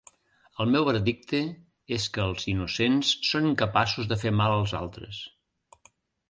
[0.63, 1.41] El meu veredicte
[1.97, 5.21] és que els innocents són incapaços de fer mal als altres.